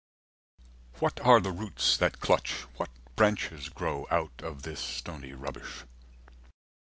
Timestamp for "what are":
0.97-1.39